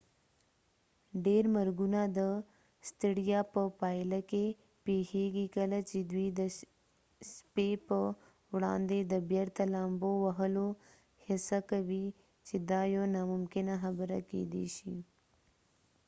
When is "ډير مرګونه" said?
1.25-2.01